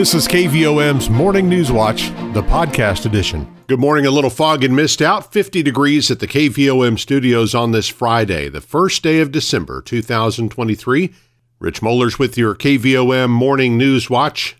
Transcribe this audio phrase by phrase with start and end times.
[0.00, 3.46] This is KVOM's Morning News Watch, the podcast edition.
[3.66, 4.06] Good morning.
[4.06, 5.30] A little fog and mist out.
[5.30, 11.12] 50 degrees at the KVOM studios on this Friday, the first day of December 2023.
[11.58, 14.56] Rich Mollers with your KVOM Morning News Watch.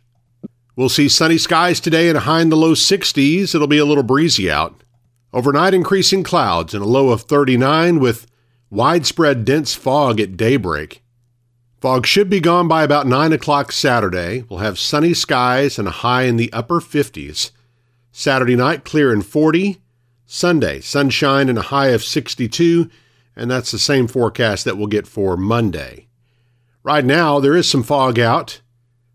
[0.76, 3.54] We'll see sunny skies today and a high in the low 60s.
[3.54, 4.84] It'll be a little breezy out.
[5.32, 8.26] Overnight, increasing clouds and a low of 39 with
[8.68, 11.02] widespread dense fog at daybreak.
[11.80, 14.44] Fog should be gone by about 9 o'clock Saturday.
[14.50, 17.52] We'll have sunny skies and a high in the upper 50s.
[18.12, 19.80] Saturday night, clear and 40.
[20.26, 22.90] Sunday, sunshine and a high of 62.
[23.34, 26.08] And that's the same forecast that we'll get for Monday.
[26.82, 28.60] Right now, there is some fog out.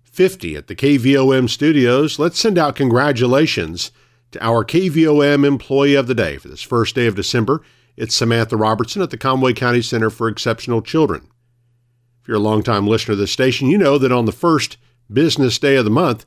[0.02, 2.17] 50 at the KVOM studios.
[2.17, 3.91] Let's send out congratulations
[4.31, 7.61] to our KVOM Employee of the Day for this first day of December.
[7.95, 11.27] It's Samantha Robertson at the Conway County Center for Exceptional Children.
[12.25, 14.77] If you're a longtime listener to this station, you know that on the first
[15.13, 16.25] business day of the month,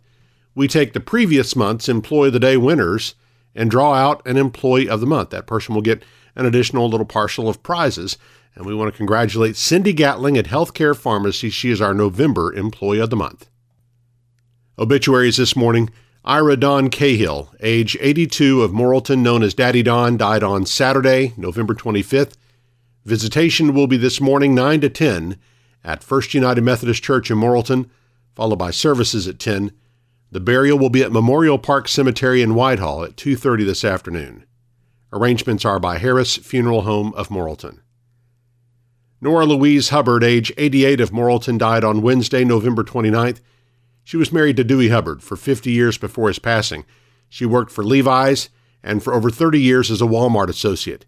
[0.54, 3.16] we take the previous month's Employee of the Day winners
[3.52, 5.30] and draw out an Employee of the Month.
[5.30, 6.04] That person will get
[6.36, 8.16] an additional little parcel of prizes.
[8.54, 11.50] And we want to congratulate Cindy Gatling at Healthcare Pharmacy.
[11.50, 13.50] She is our November Employee of the Month.
[14.78, 15.90] Obituaries this morning.
[16.24, 21.74] Ira Don Cahill, age 82 of Morrilton, known as Daddy Don, died on Saturday, November
[21.74, 22.34] 25th.
[23.04, 25.36] Visitation will be this morning 9 to 10
[25.84, 27.88] at First United Methodist Church in Morrilton,
[28.34, 29.72] followed by services at 10.
[30.30, 34.44] The burial will be at Memorial Park Cemetery in Whitehall at 2:30 this afternoon.
[35.12, 37.78] Arrangements are by Harris Funeral Home of Morrilton.
[39.20, 43.40] Nora Louise Hubbard, age 88 of Morrilton, died on Wednesday, November 29th.
[44.04, 46.84] She was married to Dewey Hubbard for 50 years before his passing.
[47.28, 48.48] She worked for Levi's
[48.82, 51.04] and for over 30 years as a Walmart associate.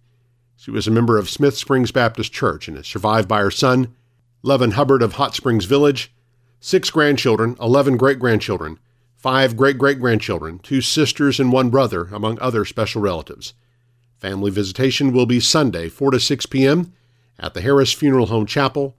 [0.56, 3.94] She was a member of Smith Springs Baptist Church and is survived by her son,
[4.42, 6.14] Levin Hubbard of Hot Springs Village,
[6.60, 8.78] six grandchildren, 11 great grandchildren,
[9.14, 13.52] five great great grandchildren, two sisters, and one brother, among other special relatives.
[14.16, 16.92] Family visitation will be Sunday, 4 to 6 p.m.
[17.38, 18.96] at the Harris Funeral Home Chapel.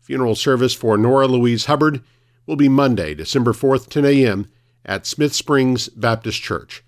[0.00, 2.02] Funeral service for Nora Louise Hubbard
[2.46, 4.50] will be Monday, December 4th, 10 a.m.
[4.84, 6.84] at Smith Springs Baptist Church.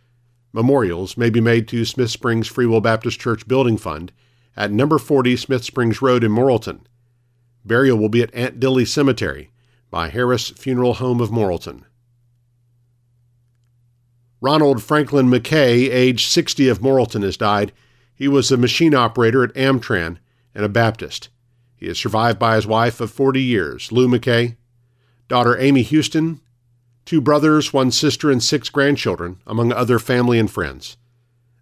[0.53, 4.13] Memorials may be made to Smith Springs Free Will Baptist Church Building Fund
[4.57, 6.81] at number 40 Smith Springs Road in Morrilton.
[7.65, 9.51] Burial will be at Aunt Dilly Cemetery
[9.91, 11.85] by Harris Funeral Home of Morrilton.
[14.41, 17.73] Ronald Franklin McKay, age 60 of Morrilton, has died.
[18.15, 20.19] He was a machine operator at Amtran
[20.55, 21.31] and a Baptist.
[21.75, 24.57] He is survived by his wife of 40 years, Lou McKay,
[25.29, 26.41] daughter Amy Houston,
[27.07, 30.99] two brothers, one sister, and six grandchildren, among other family and friends.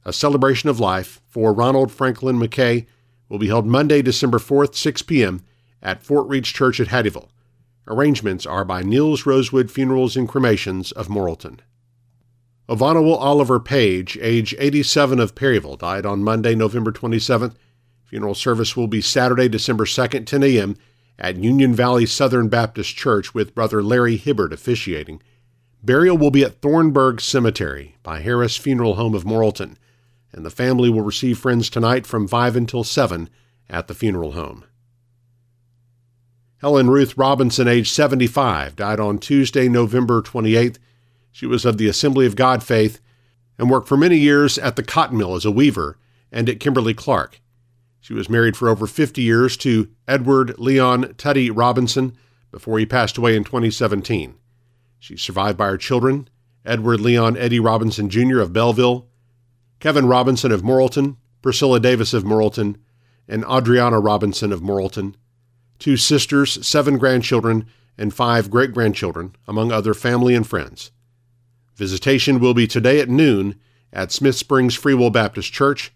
[0.05, 2.87] A celebration of life for Ronald Franklin McKay
[3.29, 5.45] will be held Monday, December 4th, 6 p.m
[5.83, 7.29] at Fort Reach Church at Hattieville.
[7.89, 11.59] Arrangements are by Niels Rosewood Funerals and Cremations of Morrilton.
[12.69, 17.55] Ovanawal Oliver Page, age 87 of Perryville, died on Monday, November 27th.
[18.05, 20.77] Funeral service will be Saturday, December 2nd, 10 a.m.
[21.19, 25.21] at Union Valley Southern Baptist Church with Brother Larry Hibbert officiating.
[25.83, 29.77] Burial will be at Thornburg Cemetery by Harris Funeral Home of Morrilton,
[30.31, 33.29] and the family will receive friends tonight from 5 until 7
[33.69, 34.65] at the funeral home.
[36.63, 40.79] Helen Ruth Robinson, age 75, died on Tuesday, November 28th.
[41.33, 43.01] She was of the Assembly of God faith
[43.59, 45.99] and worked for many years at the cotton mill as a weaver
[46.31, 47.41] and at Kimberly Clark.
[48.01, 52.17] She was married for over 50 years to Edward Leon Tuddy Robinson
[52.53, 54.37] before he passed away in 2017.
[55.01, 56.29] She's survived by her children,
[56.65, 58.39] Edward Leon Eddie Robinson Jr.
[58.39, 59.09] of Belleville,
[59.81, 62.77] Kevin Robinson of Morrilton, Priscilla Davis of Morrilton,
[63.27, 65.17] and Adriana Robinson of Morrilton
[65.83, 67.67] two sisters, seven grandchildren,
[67.99, 70.93] and five great grandchildren, among other family and friends.
[71.75, 73.59] Visitation will be today at noon
[73.93, 75.93] at Smith Springs Free Will Baptist Church.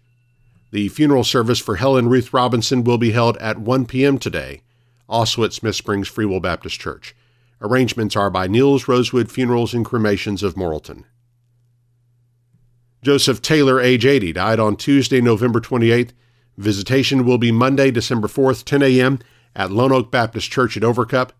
[0.71, 4.17] The funeral service for Helen Ruth Robinson will be held at 1 p.m.
[4.17, 4.61] today,
[5.07, 7.15] also at Smith Springs Free Will Baptist Church.
[7.61, 11.05] Arrangements are by Niels Rosewood Funerals and Cremations of Morrilton.
[13.01, 16.11] Joseph Taylor, age 80, died on Tuesday, November 28th.
[16.57, 19.19] Visitation will be Monday, December 4th, 10 a.m
[19.57, 21.31] at Lone Oak Baptist Church at Overcup.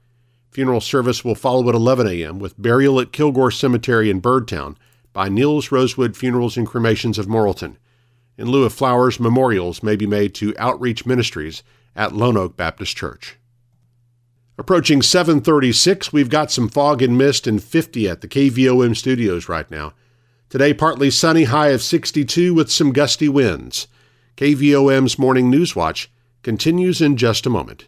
[0.50, 2.40] Funeral service will follow at 11 a.m.
[2.40, 4.76] with burial at Kilgore Cemetery in Birdtown
[5.14, 7.76] by Niels Rosewood Funerals and Cremations of Morrilton.
[8.38, 11.62] In lieu of flowers, memorials may be made to Outreach Ministries
[11.96, 13.38] at Lone Oak Baptist Church.
[14.58, 19.70] Approaching 736, we've got some fog and mist and 50 at the KVOM studios right
[19.70, 19.94] now.
[20.50, 23.88] Today, partly sunny, high of 62 with some gusty winds.
[24.38, 26.10] KVOM's Morning News Watch
[26.42, 27.88] continues in just a moment.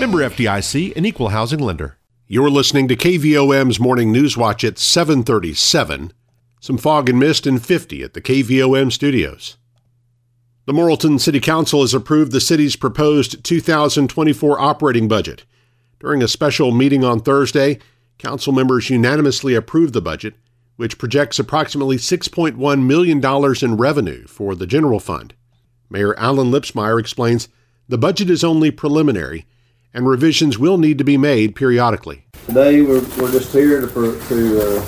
[0.00, 1.98] Member FDIC, an equal housing lender.
[2.26, 6.14] You're listening to KVOM's Morning News Watch at 737.
[6.58, 9.58] Some fog and mist and 50 at the KVOM studios.
[10.64, 15.44] The Morrilton City Council has approved the city's proposed 2024 operating budget.
[15.98, 17.78] During a special meeting on Thursday,
[18.16, 20.32] council members unanimously approved the budget,
[20.76, 25.34] which projects approximately $6.1 million in revenue for the general fund.
[25.90, 27.50] Mayor Alan Lipsmeyer explains
[27.86, 29.44] the budget is only preliminary
[29.92, 32.24] and revisions will need to be made periodically.
[32.46, 34.80] Today, we're, we're just here to, to uh,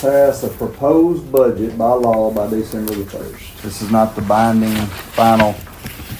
[0.00, 3.62] pass a proposed budget by law by December the 1st.
[3.62, 4.74] This is not the binding
[5.14, 5.52] final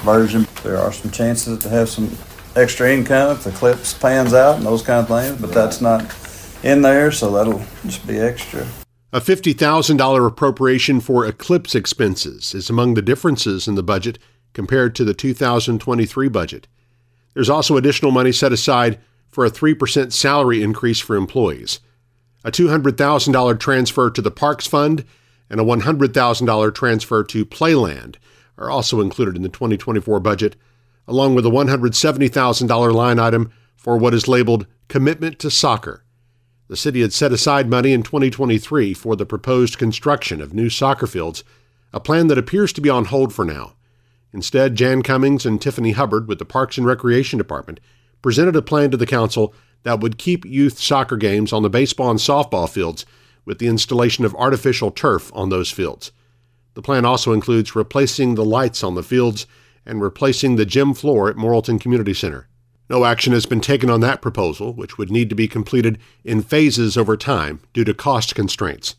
[0.03, 0.47] version.
[0.62, 2.11] There are some chances to have some
[2.57, 6.03] extra income if the eclipse pans out and those kind of things, but that's not
[6.62, 8.67] in there, so that'll just be extra.
[9.12, 14.19] A $50,000 appropriation for eclipse expenses is among the differences in the budget
[14.53, 16.69] compared to the 2023 budget.
[17.35, 18.99] There's also additional money set aside
[19.31, 21.81] for a 3% salary increase for employees,
[22.44, 25.05] a $200,000 transfer to the Parks Fund,
[25.49, 28.17] and a $100,000 transfer to Playland
[28.59, 30.56] are also included in the 2024 budget,
[31.09, 36.05] along with a $170,000 line item for what is labeled Commitment to Soccer.
[36.69, 41.06] The city had set aside money in 2023 for the proposed construction of new soccer
[41.06, 41.43] fields,
[41.93, 43.75] a plan that appears to be on hold for now.
[44.32, 47.81] Instead, Jan Cummings and Tiffany Hubbard with the Parks and Recreation Department
[48.23, 52.11] presented a plan to the council that would keep youth soccer games on the baseball
[52.11, 53.06] and softball fields
[53.44, 56.12] with the installation of artificial turf on those fields.
[56.75, 59.47] The plan also includes replacing the lights on the fields
[59.85, 62.47] and replacing the gym floor at Morrilton Community Center.
[62.88, 66.43] No action has been taken on that proposal, which would need to be completed in
[66.43, 68.97] phases over time due to cost constraints.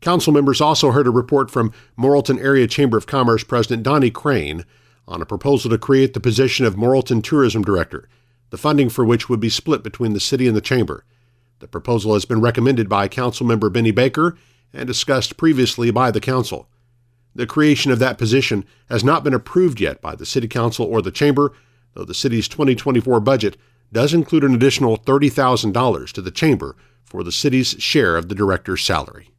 [0.00, 4.64] Council members also heard a report from Morrilton Area Chamber of Commerce President Donnie Crane
[5.08, 8.08] on a proposal to create the position of Morrilton Tourism Director,
[8.50, 11.04] the funding for which would be split between the city and the chamber.
[11.58, 14.36] The proposal has been recommended by Councilmember Benny Baker
[14.72, 16.68] and discussed previously by the Council.
[17.34, 21.02] The creation of that position has not been approved yet by the City Council or
[21.02, 21.52] the Chamber,
[21.94, 23.56] though the city's 2024 budget
[23.92, 28.84] does include an additional $30,000 to the Chamber for the city's share of the director's
[28.84, 29.30] salary.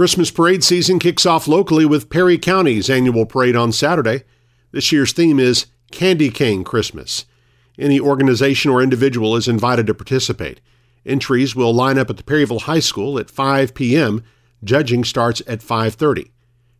[0.00, 4.22] Christmas parade season kicks off locally with Perry County's annual parade on Saturday.
[4.72, 7.26] This year's theme is Candy Cane Christmas.
[7.78, 10.62] Any organization or individual is invited to participate.
[11.04, 14.24] Entries will line up at the Perryville High School at 5 p.m.
[14.64, 16.30] Judging starts at 5:30.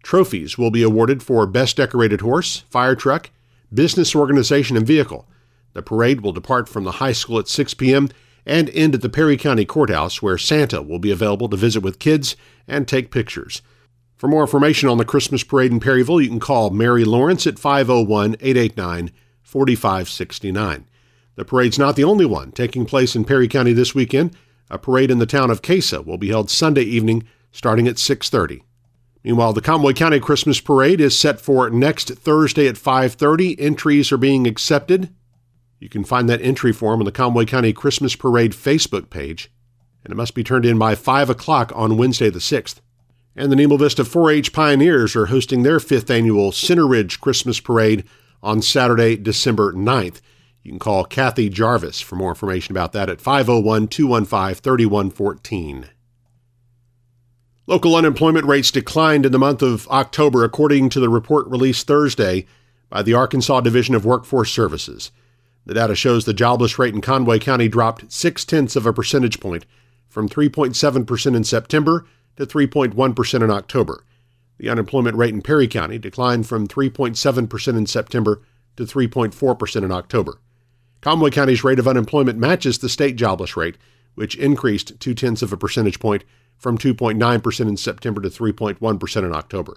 [0.03, 3.29] Trophies will be awarded for best decorated horse, fire truck,
[3.71, 5.29] business organization and vehicle.
[5.75, 8.09] The parade will depart from the high school at 6 p.m.
[8.47, 11.99] and end at the Perry County Courthouse where Santa will be available to visit with
[11.99, 13.63] kids and take pictures.
[14.17, 17.59] For more information on the Christmas parade in Perryville, you can call Mary Lawrence at
[17.59, 19.11] 501 889
[19.43, 20.87] 4569.
[21.37, 24.37] The parade's not the only one taking place in Perry County this weekend.
[24.69, 28.63] A parade in the town of Casa will be held Sunday evening starting at 6:30.
[29.25, 33.59] Meanwhile, the Conway County Christmas Parade is set for next Thursday at 5:30.
[33.59, 35.11] Entries are being accepted.
[35.81, 39.51] You can find that entry form on the Conway County Christmas Parade Facebook page,
[40.05, 42.81] and it must be turned in by 5 o'clock on Wednesday the 6th.
[43.35, 47.61] And the Nemo Vista 4 H Pioneers are hosting their fifth annual Center Ridge Christmas
[47.61, 48.05] Parade
[48.43, 50.21] on Saturday, December 9th.
[50.63, 55.89] You can call Kathy Jarvis for more information about that at 501 215 3114.
[57.67, 62.47] Local unemployment rates declined in the month of October, according to the report released Thursday
[62.91, 65.11] by the Arkansas Division of Workforce Services.
[65.71, 69.39] The data shows the jobless rate in Conway County dropped six tenths of a percentage
[69.39, 69.67] point
[70.09, 74.05] from 3.7% in September to 3.1% in October.
[74.59, 78.43] The unemployment rate in Perry County declined from 3.7% in September
[78.75, 80.41] to 3.4% in October.
[81.03, 83.77] Conway County's rate of unemployment matches the state jobless rate,
[84.17, 86.25] which increased two tenths of a percentage point
[86.59, 89.77] from 2.9% in September to 3.1% in October.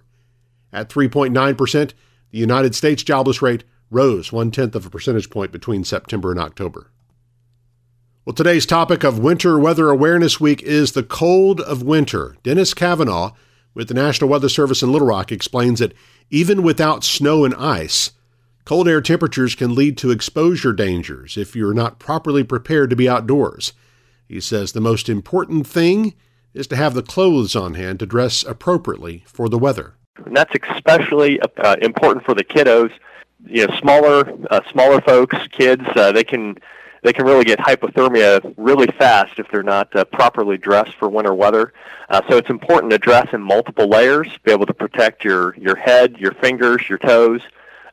[0.73, 1.93] At 3.9%,
[2.31, 6.39] the United States jobless rate rose one tenth of a percentage point between September and
[6.39, 6.91] October.
[8.25, 12.35] Well, today's topic of Winter Weather Awareness Week is the cold of winter.
[12.43, 13.33] Dennis Kavanaugh
[13.73, 15.93] with the National Weather Service in Little Rock explains that
[16.29, 18.11] even without snow and ice,
[18.65, 23.09] Cold air temperatures can lead to exposure dangers if you're not properly prepared to be
[23.09, 23.73] outdoors.
[24.25, 26.13] He says the most important thing
[26.53, 29.95] is to have the clothes on hand to dress appropriately for the weather.
[30.25, 32.91] And that's especially uh, important for the kiddos.
[33.45, 36.57] You know, smaller uh, smaller folks, kids, uh, they can
[37.03, 41.33] they can really get hypothermia really fast if they're not uh, properly dressed for winter
[41.33, 41.73] weather.
[42.09, 45.75] Uh, so it's important to dress in multiple layers, be able to protect your your
[45.75, 47.41] head, your fingers, your toes.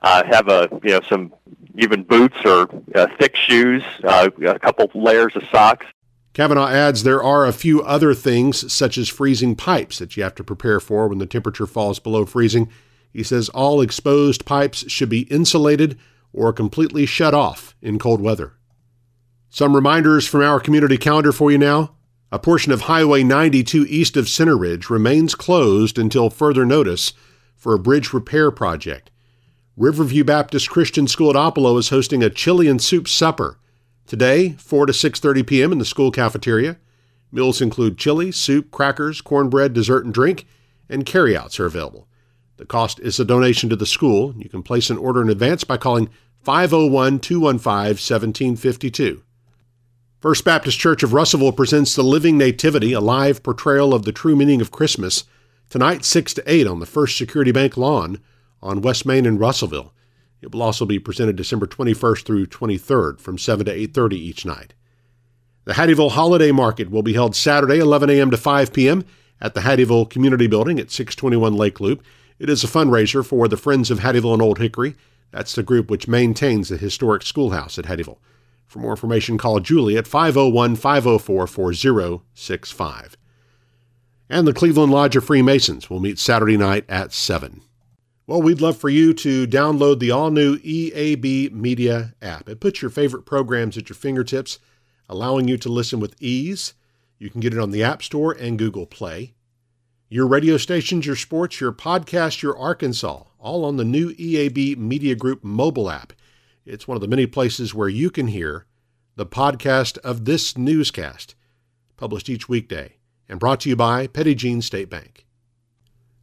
[0.02, 1.32] Uh, have a you know some
[1.76, 5.86] even boots or uh, thick shoes, uh, a couple layers of socks.
[6.32, 10.34] Kavanaugh adds there are a few other things, such as freezing pipes, that you have
[10.36, 12.70] to prepare for when the temperature falls below freezing.
[13.12, 15.98] He says all exposed pipes should be insulated
[16.32, 18.54] or completely shut off in cold weather.
[19.48, 21.96] Some reminders from our community calendar for you now.
[22.30, 27.12] A portion of Highway 92 east of Center Ridge remains closed until further notice
[27.56, 29.10] for a bridge repair project.
[29.76, 33.58] Riverview Baptist Christian School at Oppelo is hosting a chili and soup supper
[34.06, 35.72] today, 4 to 6:30 p.m.
[35.72, 36.76] in the school cafeteria.
[37.32, 40.46] Meals include chili, soup, crackers, cornbread, dessert, and drink,
[40.88, 42.08] and carryouts are available.
[42.60, 44.34] The cost is a donation to the school.
[44.36, 46.10] You can place an order in advance by calling
[46.42, 49.22] 501 215 1752.
[50.20, 54.36] First Baptist Church of Russellville presents The Living Nativity, a live portrayal of the true
[54.36, 55.24] meaning of Christmas,
[55.70, 58.20] tonight 6 to 8 on the First Security Bank lawn
[58.60, 59.94] on West Main in Russellville.
[60.42, 64.74] It will also be presented December 21st through 23rd from 7 to 8:30 each night.
[65.64, 68.30] The Hattieville Holiday Market will be held Saturday 11 a.m.
[68.30, 69.06] to 5 p.m.
[69.40, 72.04] at the Hattieville Community Building at 621 Lake Loop.
[72.40, 74.96] It is a fundraiser for the Friends of Hattieville and Old Hickory.
[75.30, 78.16] That's the group which maintains the historic schoolhouse at Hattieville.
[78.66, 83.16] For more information, call Julie at 501 504 4065.
[84.30, 87.60] And the Cleveland Lodge of Freemasons will meet Saturday night at 7.
[88.26, 92.48] Well, we'd love for you to download the all new EAB Media app.
[92.48, 94.58] It puts your favorite programs at your fingertips,
[95.10, 96.72] allowing you to listen with ease.
[97.18, 99.34] You can get it on the App Store and Google Play.
[100.12, 105.14] Your radio stations, your sports, your podcast, your Arkansas, all on the new EAB Media
[105.14, 106.12] Group mobile app.
[106.66, 108.66] It's one of the many places where you can hear
[109.14, 111.36] the podcast of this newscast,
[111.96, 112.96] published each weekday
[113.28, 115.26] and brought to you by Petit Jean State Bank.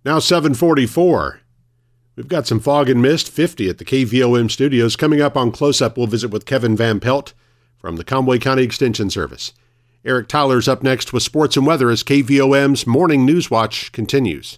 [0.03, 1.39] Now 744.
[2.17, 4.97] We've got some fog and mist, 50 at the KVOM studios.
[4.97, 7.33] Coming up on Close Up, we'll visit with Kevin Van Pelt
[7.77, 9.53] from the Conway County Extension Service.
[10.07, 14.57] Eric Tyler's up next with sports and weather as KVOM's Morning News Watch continues.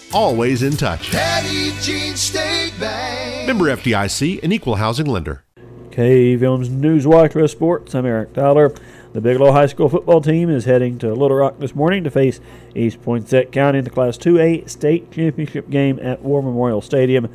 [0.13, 1.11] always in touch.
[1.11, 3.47] Petit Jean State Bank.
[3.47, 5.43] Member FDIC, an equal housing lender.
[5.91, 7.93] KVOM's News Watch for Sports.
[7.95, 8.73] I'm Eric Tyler.
[9.13, 12.39] The Bigelow High School football team is heading to Little Rock this morning to face
[12.73, 17.27] East Poinsett County in the Class 2A state championship game at War Memorial Stadium.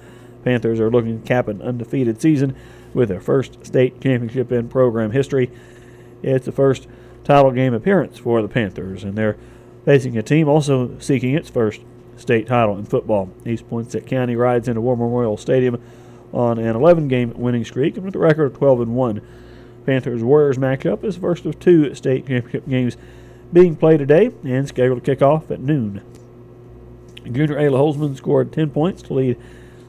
[0.43, 2.57] Panthers are looking to cap an undefeated season
[2.95, 5.51] with their first state championship in program history.
[6.23, 6.89] It's the first
[7.25, 9.37] title game appearance for the Panthers, and they're
[9.85, 11.83] facing a team also seeking its first
[12.17, 13.31] state title in football.
[13.45, 15.83] East Poinsett County rides into War Memorial Stadium
[16.33, 19.21] on an 11-game winning streak and with a record of 12 and 1.
[19.87, 22.97] Panthers Warriors matchup is the first of two state championship games
[23.53, 26.03] being played today and scheduled to kick off at noon.
[27.25, 29.39] Junior Ayla Holzman scored 10 points to lead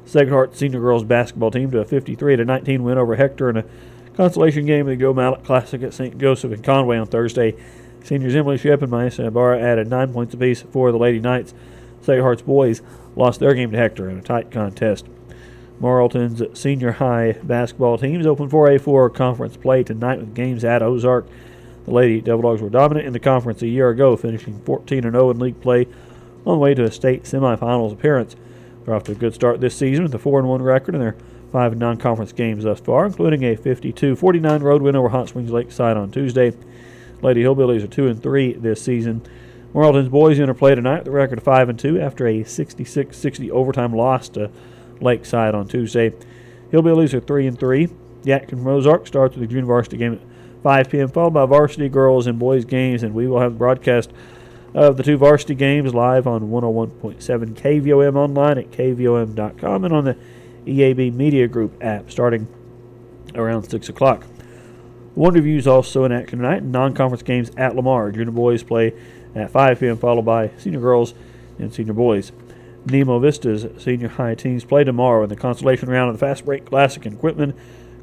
[0.05, 3.65] Sacred Heart Senior Girls basketball team to a 53 19 win over Hector in a
[4.15, 6.17] consolation game of the Go Mallet Classic at St.
[6.17, 7.55] Joseph in Conway on Thursday.
[8.03, 11.53] Seniors Emily Shep and Maisa Ibarra added nine points apiece for the Lady Knights.
[12.01, 12.82] Sacred Heart's boys
[13.16, 15.06] lost their game to Hector in a tight contest.
[15.82, 21.27] Morrilton's senior high basketball teams open for A4 conference play tonight with games at Ozark.
[21.86, 25.30] The Lady Devil Dogs were dominant in the conference a year ago, finishing 14 0
[25.30, 25.88] in league play
[26.46, 28.36] on the way to a state semifinals appearance.
[28.84, 31.16] They're off to a good start this season with a 4 1 record in their
[31.51, 35.51] five non conference games thus far, including a 52 49 road win over Hot Springs
[35.51, 36.54] Lakeside on Tuesday.
[37.22, 39.22] Lady Hillbillies are 2 and 3 this season.
[39.77, 43.51] Morrilton's boys interplay tonight with a record of 5 and 2 after a 66 60
[43.51, 44.50] overtime loss to
[45.00, 46.15] Lakeside on Tuesday.
[46.72, 47.88] Hillbillies are 3 and 3.
[48.24, 52.25] Yadkin Ozark starts with the junior varsity game at 5 p.m., followed by varsity girls
[52.25, 54.10] and boys games, and we will have the broadcast
[54.74, 57.19] of the two varsity games live on 101.7
[57.53, 60.17] KVOM online at KVOM.com and on the
[60.65, 62.48] EAB Media Group app starting
[63.36, 64.25] around 6 o'clock.
[65.13, 66.63] Wonder is also in action tonight.
[66.63, 68.12] Non-conference games at Lamar.
[68.12, 68.93] Junior boys play
[69.38, 69.98] at 5 p.m.
[69.98, 71.13] followed by senior girls
[71.60, 72.32] and senior boys.
[72.86, 76.65] Nemo Vista's senior high teams play tomorrow in the consolation round of the Fast Break
[76.65, 77.53] Classic in Quitman.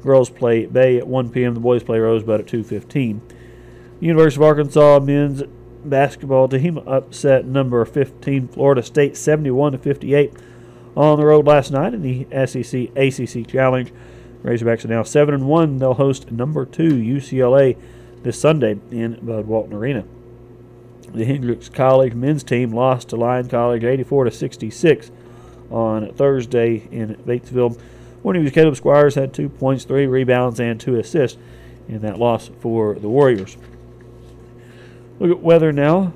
[0.03, 1.55] Girls play Bay at 1 p.m.
[1.55, 3.21] The boys play Rosebud at 2:15.
[3.99, 5.43] University of Arkansas men's
[5.83, 10.33] basketball team upset number 15 Florida State 71 to 58
[10.95, 13.91] on the road last night in the SEC ACC Challenge.
[14.43, 15.79] Razorbacks are now 7 and 1.
[15.79, 17.77] They'll host number 2 UCLA
[18.21, 20.05] this Sunday in Bud Walton Arena.
[21.13, 25.11] The Hendrix College men's team lost to Lyon College 84 to 66
[25.69, 27.79] on Thursday in Batesville.
[28.23, 31.37] Of Caleb Squires had two points, three rebounds, and two assists
[31.87, 33.55] in that loss for the Warriors.
[35.19, 36.13] Look at weather now.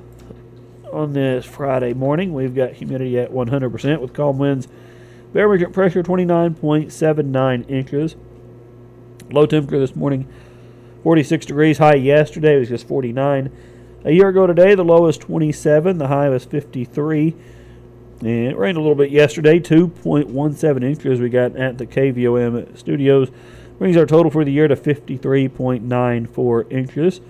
[0.92, 4.68] On this Friday morning, we've got humidity at 100% with calm winds.
[5.34, 8.16] Barometric pressure 29.79 inches.
[9.30, 10.28] Low temperature this morning
[11.04, 11.78] 46 degrees.
[11.78, 13.52] High yesterday was just 49.
[14.06, 15.98] A year ago today, the low was 27.
[15.98, 17.36] The high was 53.
[18.22, 23.30] And it rained a little bit yesterday, 2.17 inches we got at the KVOM studios.
[23.78, 27.22] Brings our total for the year to 53.94 inches.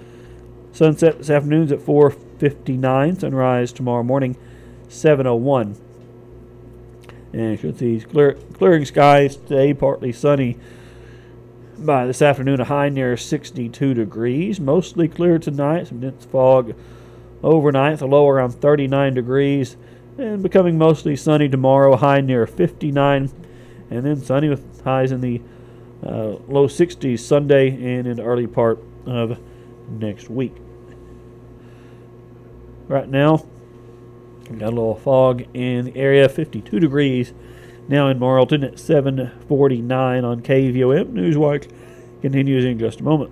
[0.72, 3.20] Sunset this afternoon's at 4:59.
[3.20, 4.36] Sunrise tomorrow morning,
[4.88, 5.76] 7:01.
[7.34, 10.58] And should see clear, clearing skies today, partly sunny.
[11.82, 14.60] By this afternoon, a high near 62 degrees.
[14.60, 15.88] Mostly clear tonight.
[15.88, 16.76] Some dense fog
[17.42, 18.00] overnight.
[18.00, 19.78] The low around 39 degrees,
[20.18, 21.96] and becoming mostly sunny tomorrow.
[21.96, 23.32] High near 59,
[23.90, 25.42] and then sunny with highs in the
[26.06, 29.40] uh, low 60s Sunday and in the early part of
[29.90, 30.56] next week.
[32.90, 33.46] Right now,
[34.58, 37.34] got a little fog in the area, 52 degrees
[37.90, 41.12] now in Morrilton at 749 on KVOM.
[41.12, 41.70] Newswatch
[42.22, 43.32] continues in just a moment.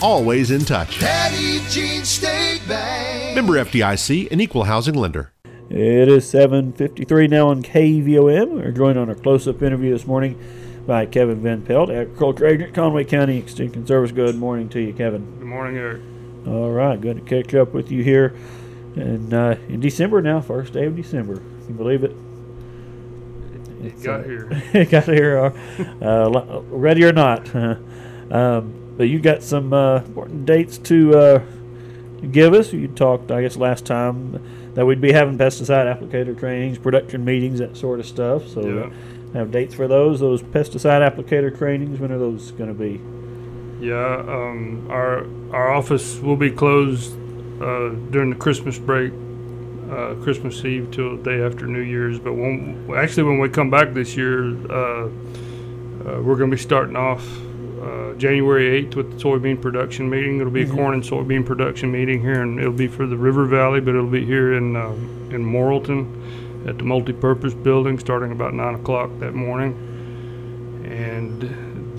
[0.00, 0.98] always in touch.
[0.98, 3.34] Petit Jean State Bank.
[3.34, 5.32] Member FDIC, an equal housing lender.
[5.70, 8.52] It is 7.53 now on KVOM.
[8.52, 10.40] We're joined on a close-up interview this morning
[10.86, 14.10] by Kevin Van Pelt, agriculture agent, Conway County Extension Service.
[14.10, 15.38] Good morning to you, Kevin.
[15.38, 16.00] Good morning, Eric.
[16.46, 18.34] All right, good to catch up with you here.
[18.96, 21.36] And uh, in December now, first day of December.
[21.36, 22.16] Can you believe it?
[23.84, 24.48] It got here.
[24.72, 25.50] it got here, uh,
[26.02, 27.54] uh, ready or not.
[28.32, 31.42] um, but you got some uh, important dates to uh,
[32.32, 32.72] give us.
[32.72, 34.42] You talked, I guess, last time
[34.74, 38.48] that we'd be having pesticide applicator trainings, production meetings, that sort of stuff.
[38.48, 39.38] So, Yeah.
[39.38, 40.18] have dates for those.
[40.18, 42.00] Those pesticide applicator trainings.
[42.00, 43.00] When are those going to be?
[43.80, 47.12] Yeah, um, our our office will be closed
[47.62, 49.12] uh, during the Christmas break,
[49.92, 52.18] uh, Christmas Eve till the day after New Year's.
[52.18, 55.08] But when actually when we come back this year, uh, uh,
[56.22, 57.24] we're going to be starting off
[57.82, 60.40] uh, January 8th with the soybean production meeting.
[60.40, 63.46] It'll be a corn and soybean production meeting here, and it'll be for the River
[63.46, 68.54] Valley, but it'll be here in um, in Morrilton at the multipurpose building starting about
[68.54, 69.74] nine o'clock that morning,
[70.84, 71.42] and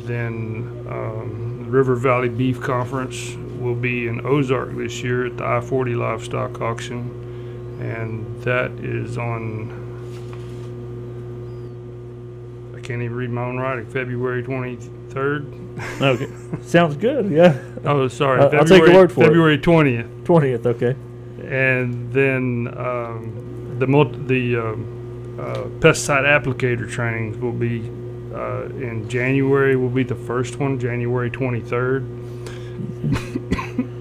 [0.06, 0.86] then.
[0.90, 5.62] Um, the River Valley Beef Conference will be in Ozark this year at the I
[5.62, 9.70] 40 Livestock Auction, and that is on,
[12.76, 14.42] I can't even read my own writing, February
[15.14, 16.02] 23rd.
[16.02, 16.28] Okay,
[16.64, 17.30] sounds good.
[17.32, 19.28] Yeah, Oh, sorry, Uh, I'll take February, your word for it.
[19.28, 20.26] February 20th.
[20.26, 20.66] twentieth.
[20.66, 20.96] Okay.
[21.44, 27.80] And then um, the multi, the um, uh, pesticide applicator trainings will be
[28.34, 29.76] uh, in January.
[29.76, 32.02] Will be the first one, January 23rd,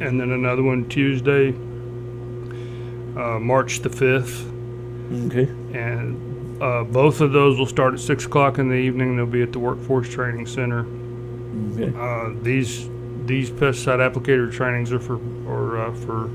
[0.03, 1.51] and then another one Tuesday,
[3.17, 4.45] uh, March the 5th.
[5.29, 5.49] Okay.
[5.79, 9.17] And uh, both of those will start at six o'clock in the evening.
[9.17, 10.85] They'll be at the Workforce Training Center.
[11.97, 12.89] Uh, these
[13.27, 16.31] these pesticide applicator trainings are for or uh, for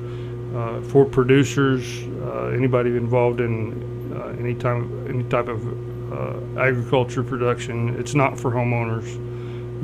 [0.56, 6.60] uh, for producers, uh, anybody involved in uh, any type of, any type of uh,
[6.60, 8.00] agriculture production.
[8.00, 9.10] It's not for homeowners,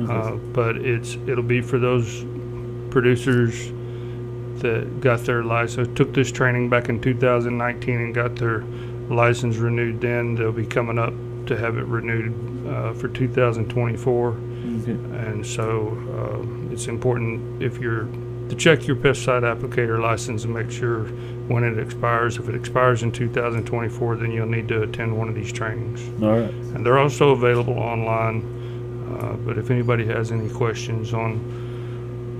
[0.08, 2.24] uh, but it's it'll be for those
[2.90, 3.72] producers
[4.62, 8.62] that got their license, took this training back in 2019 and got their
[9.08, 10.00] license renewed.
[10.00, 11.14] Then they'll be coming up
[11.46, 14.36] to have it renewed uh, for 2024.
[14.88, 18.06] And so uh, it's important if you're
[18.50, 21.04] to check your pesticide applicator license and make sure
[21.48, 22.36] when it expires.
[22.36, 26.02] If it expires in 2024, then you'll need to attend one of these trainings.
[26.22, 26.50] All right.
[26.50, 28.58] And they're also available online.
[29.20, 31.68] Uh, but if anybody has any questions on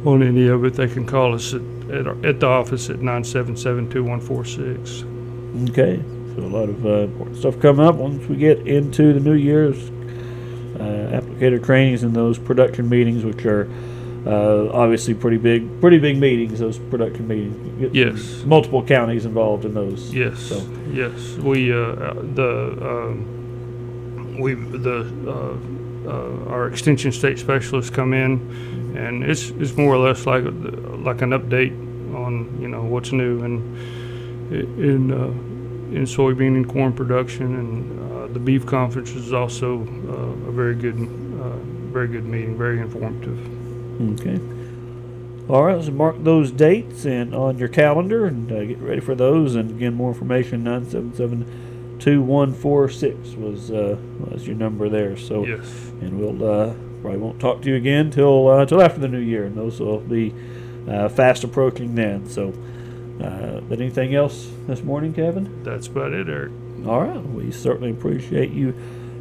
[0.04, 3.00] on any of it, they can call us at, at, our, at the office at
[3.00, 5.68] 977-2146.
[5.68, 6.02] Okay.
[6.34, 9.34] So a lot of uh, important stuff coming up once we get into the new
[9.34, 9.90] year's
[10.80, 13.70] applicator trainings and those production meetings, which are
[14.26, 16.58] uh, obviously pretty big, pretty big meetings.
[16.58, 17.94] Those production meetings.
[17.94, 18.44] Yes.
[18.44, 20.12] Multiple counties involved in those.
[20.12, 20.56] Yes, So
[20.92, 21.36] yes.
[21.38, 28.94] We uh, uh, the um, we the uh, uh, our extension state specialists come in,
[28.96, 31.74] and it's it's more or less like like an update
[32.14, 35.32] on you know what's new in in uh,
[35.92, 40.74] in soybean and corn production, and uh, the beef conference is also uh, a very
[40.74, 41.56] good uh,
[41.92, 43.38] very good meeting, very informative.
[44.20, 44.38] Okay.
[45.48, 49.16] All right, so mark those dates and on your calendar and uh, get ready for
[49.16, 49.56] those.
[49.56, 51.44] And again, more information 977
[51.98, 55.16] 2146 was uh, was your number there.
[55.16, 55.66] So Yes.
[56.00, 59.18] and we'll uh, probably won't talk to you again till uh, till after the new
[59.18, 60.32] year, and those will be
[60.88, 62.26] uh, fast approaching then.
[62.28, 62.54] So,
[63.22, 65.62] uh, but anything else this morning, Kevin?
[65.64, 66.52] That's about it, Eric.
[66.86, 68.74] All right, we certainly appreciate you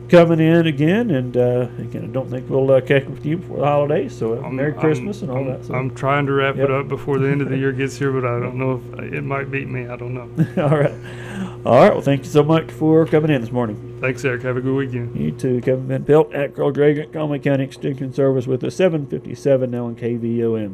[0.07, 3.37] coming in again, and uh, again, I don't think we'll uh, catch up with you
[3.37, 4.17] before the holidays.
[4.17, 5.65] So, uh, I'm- Merry I'm- Christmas and all I'm, that.
[5.65, 5.75] So.
[5.75, 6.65] I'm trying to wrap Yep.
[6.65, 9.13] it up before the end of the year gets here, but I don't know if
[9.13, 9.87] it might beat me.
[9.87, 10.29] I don't know.
[10.63, 10.93] all right,
[11.65, 11.91] all right.
[11.93, 13.97] Well, thank you so much for coming in this morning.
[14.01, 14.41] Thanks, Eric.
[14.43, 15.15] Have a good weekend.
[15.19, 19.69] You too, Kevin Van Pelt at Carl Dragon, Conway County Extension Service with a 757
[19.69, 20.73] now on KVOM.